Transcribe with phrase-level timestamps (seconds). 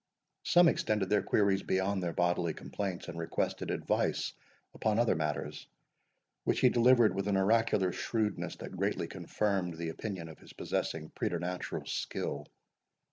[0.41, 4.33] Some extended their queries beyond their bodily complaints, and requested advice
[4.73, 5.67] upon other matters,
[6.43, 11.11] which he delivered with an oracular shrewdness that greatly confirmed the opinion of his possessing
[11.11, 12.47] preternatural skill.